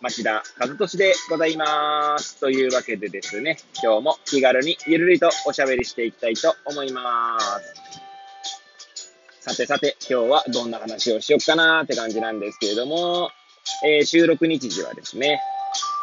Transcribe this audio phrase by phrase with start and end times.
[0.00, 2.38] 町田和俊でございます。
[2.38, 7.74] というわけでですね、今日も気軽にゆるりとおしゃべりしていきたいと思います。
[9.40, 13.30] さてさて、今日はどんな話をしよっかなーって感じなんですけれども、
[13.84, 15.40] えー、収録日時はですね、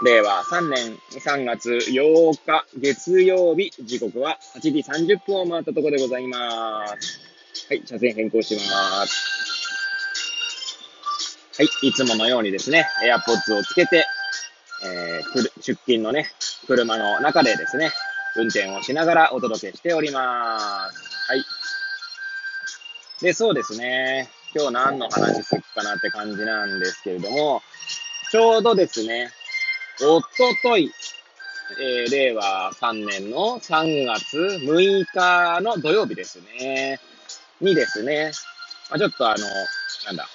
[0.04, 7.20] 令和3年3月8日月曜日、時刻は8時30分を回ったところでございます。
[7.70, 9.52] はい、車線変更します。
[11.55, 14.07] はい、いつものようにですね、AirPods をつけて、
[14.84, 16.26] えー、出勤のね、
[16.66, 17.91] 車の中でですね、
[18.35, 20.57] 運転をしながらお届けしておりま
[20.91, 21.29] す。
[21.29, 21.45] はい。
[23.21, 27.62] で、そうですね、今日何の話すっかなって感じなんですけれども、
[28.32, 29.29] ちょうどですね、
[30.01, 30.27] おと
[30.63, 30.91] とい、
[31.79, 36.99] えー、令和3年の3月6日の土曜日ですね、
[37.62, 38.32] にですね、
[38.90, 39.45] まあ、ちょっとあの、
[40.07, 40.27] なんだ、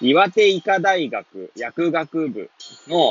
[0.00, 2.50] 岩手医科大学薬学部
[2.88, 3.10] の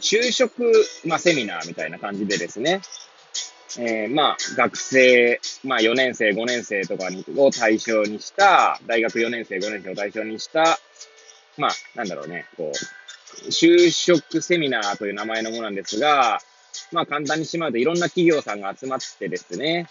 [0.00, 0.72] 就職、
[1.04, 2.80] まあ、セミナーみたいな感じでですね、
[3.78, 10.78] えー、まあ、学生、まあ、4年生、5年生とかを対象にした、大学4年生、5年生を対象にした、
[11.56, 16.40] まあ、なんだろうね、こう、就職セミナーという名前のものなんですが、
[16.90, 19.88] まあ、簡単にしまうといろんな企業さんが集まってですね、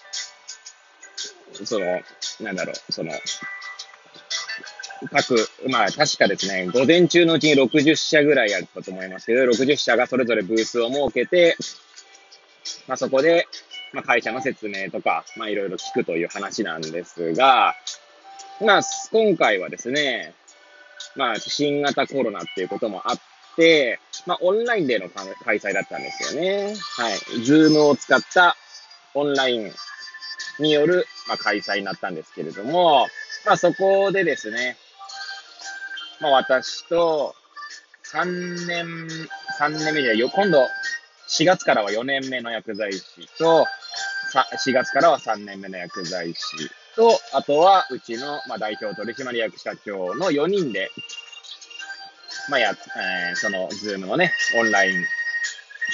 [1.66, 2.02] その、
[2.42, 3.12] なんだろう、その、
[5.10, 5.36] 各、
[5.70, 11.58] まあ確かですね、午前中のうちに60社ぐらいあったと思いますけど、60社がそれぞれブースを設けて、
[12.88, 13.48] まあそこで、
[13.94, 17.76] まあ会社の説明とか、まあいろいろ聞くという話なんですが、
[18.64, 20.34] まあ今回はですね、
[21.16, 23.20] まあ新型コロナっていうこともあっ
[23.56, 26.76] て、まあオンラインでの開催だったんですよね。
[26.98, 27.42] はい。
[27.42, 28.56] ズームを使った
[29.16, 29.72] オンライン
[30.60, 33.08] による、まあ、開催になったんですけれども、
[33.46, 34.78] まあそこでですね、
[36.22, 37.36] まあ私と、
[38.14, 38.86] 3年、
[39.60, 40.68] 3年目じゃよ、今度、
[41.28, 43.02] 4月からは4年目の薬剤師
[43.38, 43.66] と、
[44.34, 46.40] 4月からは3年目の薬剤師
[46.96, 50.92] と、あとはうちの、まあ、代表取締役社長の4人で、
[52.50, 55.06] まあや、えー、その、ズームのね、オンライン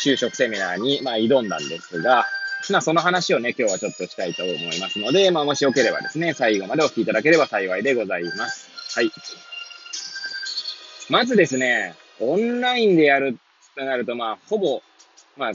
[0.03, 2.25] 就職セミナーに、まあ、挑んだんですが、
[2.69, 8.69] まあ、その話をね、今日はちょっとしたいと思いますので、まあ、もしよければですね、最後までお聞きいただければ幸いでございます。
[8.95, 9.11] はい。
[11.09, 13.37] まずですね、オンラインでやる
[13.75, 14.81] となると、まあ、ほぼ、
[15.37, 15.51] まあ、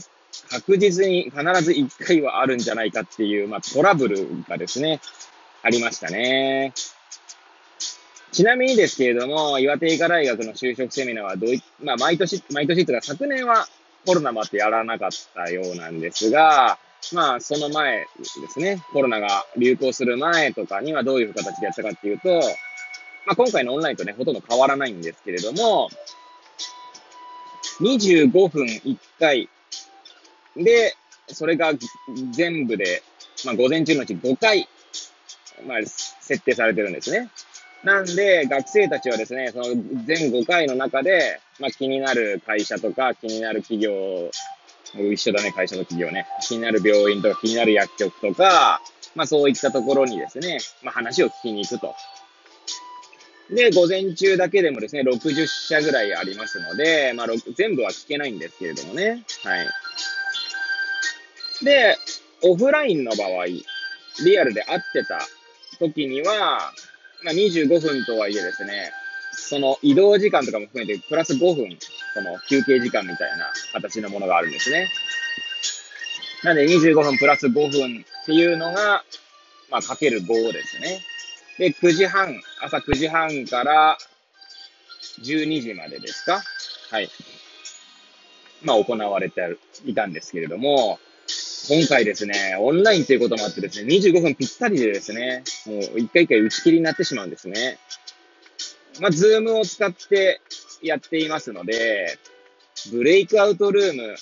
[0.49, 4.99] 確実に必ず1回はあるんじゃないかっていう、まあ、トラブルがですね、
[5.61, 6.73] ありましたね。
[8.31, 13.67] ちなみにですけれども、岩手医科大学の就職セミナーはどうい、まあ、毎年、毎年というか昨年は
[14.07, 16.79] コロナもあってやらなかったようなんですが、
[17.13, 22.41] まあ、その前ですね、コロナが流行する前とかにはどういう形でやったかっていうと、
[23.25, 25.89] まあ、今回のオンラインとね、ほとんど変わらないんですけれども、
[27.79, 29.49] 25分1回
[30.55, 30.95] で、
[31.27, 31.73] それが
[32.31, 33.01] 全部で、
[33.45, 34.67] まあ、午前中のうち5回、
[35.65, 37.29] まあ、設定されてるんですね。
[37.83, 39.65] なんで、学生たちはですね、その
[40.05, 44.31] 全5回の中で、まあ、気になる会社とか、気になる企業、
[45.11, 46.27] 一緒だね、会社と企業ね。
[46.41, 48.81] 気になる病院とか、気になる薬局とか、
[49.15, 51.95] まあそういったところにですね、まあ話を聞きに行くと。
[53.49, 59.23] で、午前中だけでもですね、60社ぐらいありますので、まあ、全部は聞けないんですけれどもね。
[59.43, 59.67] はい。
[61.65, 61.97] で、
[62.41, 65.19] オフラインの場合、リアルで会ってた
[65.79, 66.73] 時には、
[67.23, 68.91] まあ、25分とはいえですね、
[69.33, 71.77] その移動時間とかも含めて、プラス5分、
[72.13, 74.89] その休憩時間みたいな形のものがあるんですね。
[76.43, 79.03] なんで25分プラス5分っていうのが、
[79.69, 81.01] まあ、かける5ですね。
[81.59, 83.97] で、9時半、朝9時半から
[85.21, 86.41] 12時までですか？
[86.91, 87.09] はい。
[88.63, 90.99] まあ、行われていたんですけれども、
[91.69, 97.77] 今回ですね、オンラインということもあってですね、25分ぴったりでですね、もう一回一回打ち切りになってしまうんですね。
[98.99, 100.41] まあ、ズームを使って
[100.81, 102.17] やっていますので、
[102.91, 104.15] ブレイクアウトルーム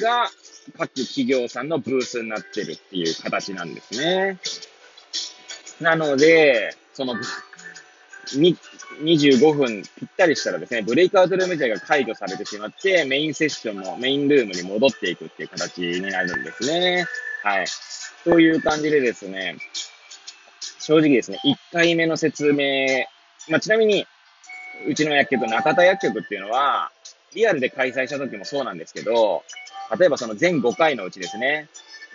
[0.00, 0.30] が
[0.78, 4.38] 各企業さんのブースになってるっていう形なんですね。
[5.80, 7.14] なので、その、
[9.02, 17.06] 25分ぴったりしたらですね、ブレイクアウトルーム自体が解除されてしまって、メインセッションのメインルームに戻っていくっていう形になるんですね。
[17.42, 17.66] はい。
[18.24, 19.56] という感じでですね、
[20.78, 23.06] 正直ですね、1回目の説明、
[23.48, 24.06] まあ、ちなみに、
[24.86, 26.90] うちの薬局、中田薬局っていうのは、
[27.34, 29.44] リアルで開催した時もそうなんですけど、
[29.98, 31.68] 例えばその全5回のうちですね、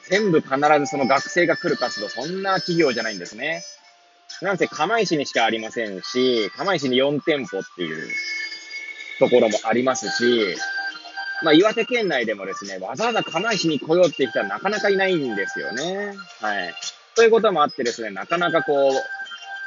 [0.09, 3.63] 全部必ずその学生が来る活動、そんな企業じゃないんですね。
[4.41, 8.09] なんせ釜石にしかありませんし、釜石に4店舗っていう
[9.19, 10.55] ところもありますし、
[11.43, 16.15] まあ、岩手県内でもですね、わざわざ釜石に来ようって人はなかなかいないんですよね。
[16.41, 16.73] はい。
[17.15, 18.93] ということもあってですね、なかなかこう、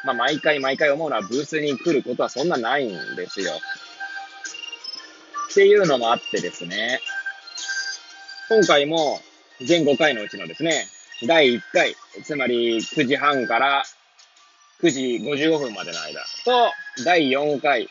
[0.07, 3.53] まあ、毎回毎回思うのはブースに来ることはそんなないんですよ。
[5.51, 7.01] っていうのもあってですね、
[8.49, 9.21] 今回も
[9.61, 10.87] 全5回のうちのですね、
[11.27, 13.85] 第1回、つまり9時半から
[14.81, 16.73] 9時55分までの間と、
[17.05, 17.89] 第4回、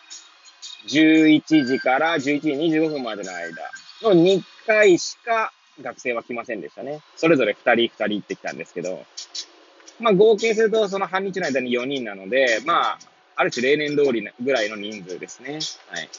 [0.88, 3.72] 11時から11時25分までの間
[4.02, 7.02] の2回しか学生は来ませんでしたね。
[7.16, 9.06] それぞれ2人2人行ってきたんですけど、
[10.00, 13.00] まあ合計するとその半日の間に4人なので、まあ、
[13.36, 15.60] ある種例年通りぐらいの人数ですね。
[15.90, 16.10] はい。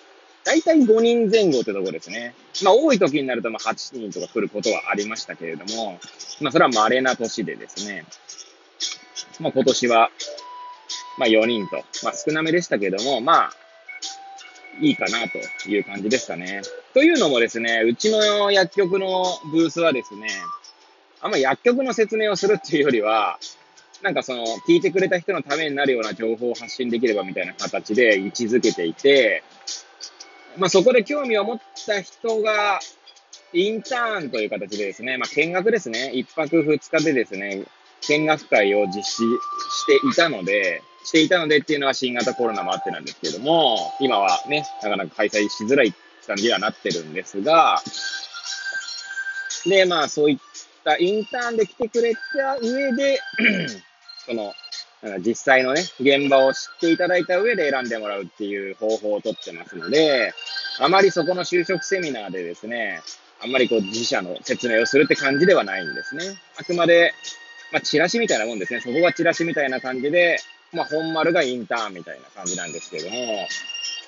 [0.49, 2.35] 大体5人前後ってとこですね。
[2.65, 5.99] まあ多い時になるとまあ8人とか来ることはありましたけれども、
[6.41, 8.07] まあそれは稀な年でですね、
[9.41, 10.11] まあ今年は
[11.19, 13.53] まあ4人と、まあ少なめでしたけれども、まあ、
[14.81, 16.63] いいかなという感じですかね。
[16.95, 20.29] というのもですね、うちの薬局のブースはですね、
[21.21, 23.39] あんま薬局の説明をするっていうよりは、
[24.03, 29.43] なんかその、聞いてくれた人のためになるような情報を発信できればみたいな形で位置づけていて、
[30.59, 32.81] まあそこで興味を持った人が、
[33.53, 37.65] インターンという形でですね、まあ見学ですね、一泊二日でですね、
[38.09, 39.23] 見学会を実施し
[39.87, 45.95] ていたので、していたのでっていうのは新型コロナもあってなんですけども、今はね、なかなか開催しづらい
[46.27, 47.81] 感じにはなってるんですが、
[49.65, 50.39] で、まあそういっ
[50.85, 53.21] たインターンで来てくれた上で、
[54.27, 54.53] その、
[55.21, 60.33] 実際のね、現場を知っていただいた上で選んでもらうっていう方法をとってますので、
[60.81, 63.01] あまりそこの就職セミナーでですね、
[63.41, 66.25] あんまりこう自社の説明をするって感じではないんですね。
[66.59, 67.13] あくまで、
[67.73, 68.81] まあ、チラシみたいなもんですね。
[68.81, 70.39] そこがチラシみたいな感じで、
[70.73, 73.17] まあ、本丸がインターンみたいな感じなんですけども、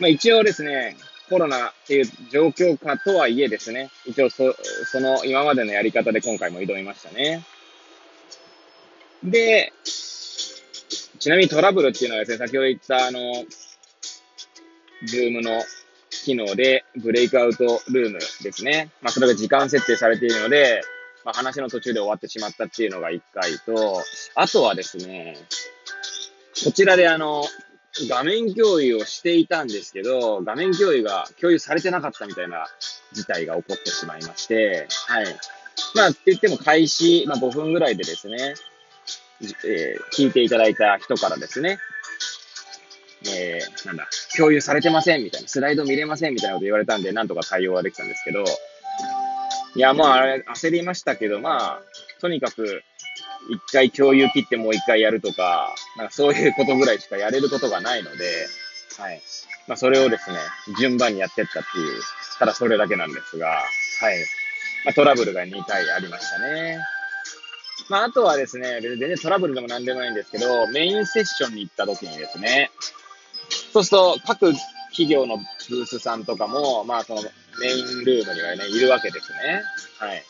[0.00, 0.96] まあ、一応ですね、
[1.28, 4.56] コロナっていう状況下とはいえですね、一応そ、
[4.90, 7.44] その今までのやり方で今回も挑みましたね。
[9.22, 9.72] で、
[11.20, 13.44] ちなみにトラブルっていうのはですね、先ほど言ったあの、
[15.04, 15.62] ズームの
[16.10, 18.90] 機能でブレイクアウトルームですね。
[19.02, 20.80] まあ、それが時間設定されているので、
[21.24, 24.02] まあ、話の途中で終わってしまったっていうのが一回と、
[24.34, 25.36] あとはですね、
[26.64, 27.44] こちらであの、
[28.08, 32.66] 画面共有をしていたんですけど、画面共有が共有されてなかったみたいな
[33.12, 35.26] 事態が起こってしまいまして、はい。
[35.94, 38.54] まあ、って言っても開始、まあ5分ぐらいでですね、
[39.42, 41.78] えー、聞いていただいた人からですね、
[43.26, 48.44] えー、なんだ、共有されてませんみたいな、スライド見れませんみたいなこと言われたんで、なんとか対応ができたんですけど、
[49.76, 51.82] いや、まあ、あれ、焦りましたけど、まあ、
[52.20, 52.82] とにかく、
[53.48, 58.46] 一回共有切ってもう一回やるとか、なんかそういうことぐらいしかやれることがないので、
[58.98, 59.22] はい。
[59.68, 60.38] まあ、それをですね、
[60.78, 62.00] 順番にやってったっていう、
[62.38, 64.18] ただそれだけなんですが、はい。
[64.84, 66.78] まあ、トラブルが2回ありましたね。
[67.90, 72.70] まあ、あとはですね、全然トラブルでも何でもないんですけど、メインセッションに行った時にですね、
[73.72, 74.52] そうすると各
[74.90, 75.36] 企業の
[75.68, 77.22] ブースさんとかも、まあ、その
[77.60, 79.62] メインルームにはね、いるわけですね。
[79.98, 80.24] はい。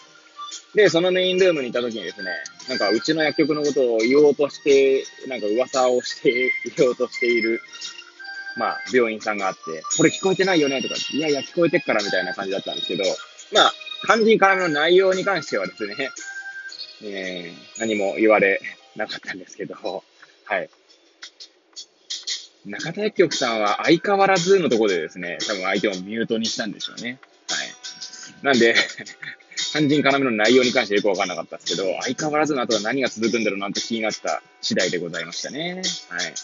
[0.75, 2.31] で、そのメインルームにいた時にですね、
[2.67, 7.61] なんかうちの薬局のことを言おうとして、なんか噂をして言おうとしている、
[8.57, 13.05] まあ、病院さんがあって、これ聞こえてないよねとか、いやいや聞こえてっからみたいな感じだったんですけど、
[13.53, 13.73] まあ、
[14.07, 16.11] 肝心からの内容に関してはですね、
[17.03, 18.61] えー、何も言われ
[18.97, 19.75] なかったんですけど、
[20.45, 20.71] はい。
[22.67, 27.19] 中田薬局さんは相変わらずのところでですね、多分相手をミュートにしたんでしょうね。
[27.49, 28.45] はい。
[28.45, 28.75] なんで
[29.73, 35.83] 肝心要の内容に関してよくわかんなかったですけど、相変わらずの後は何が続くんだろうなんて気になった次第でございましたね。
[36.09, 36.35] はい。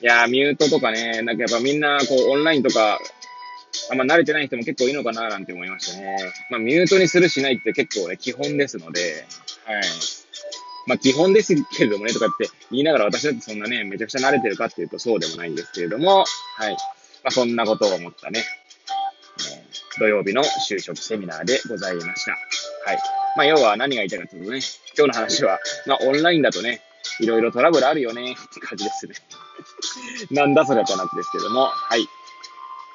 [0.00, 3.00] いやー、ミュートとかね、なんかやっぱみんな、こう、オンラインとか、
[3.90, 6.16] あんま慣れてない人も結構いいのかななんて思いましたね。
[6.50, 9.26] まあ、ミュートにするしないって結構ね、基本ですので、
[9.68, 9.82] はい。
[10.86, 16.24] まあ、基本ですけれどもね、とかって言いながら私だってそんなね、めちゃくちゃ慣れてるかっていうとそうでもないんですけれども、
[16.56, 16.72] はい。
[17.22, 18.42] まあ、そんなことを思ったね、
[19.98, 22.32] 土曜日の就職セミナーでございました。
[22.32, 22.98] はい。
[23.36, 24.60] まあ、要は何が言いたいかというとね、
[24.96, 26.80] 今日の話は、まあ、オンラインだとね、
[27.20, 29.14] いろいろトラブルあるよねって感じですね。
[30.30, 32.08] なんだそれって話ですけども、はい。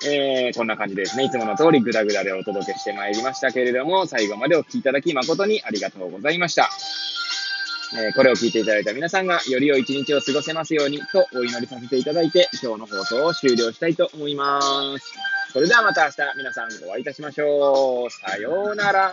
[0.05, 1.25] えー、こんな感じですね。
[1.25, 6.69] いつもの通りグダグダでお届けしてまいりましたけれども、最後までお聴きいただき誠にありがとうございました。
[7.95, 15.13] えー、これを聞いていただいた皆さんがより良い一日を過ごせますようにとお祈りさせていただいて、今日の放送を終了したいと思います。
[15.53, 18.09] それではまた明日皆さんお会いいたしましょう。
[18.09, 19.09] さようなら。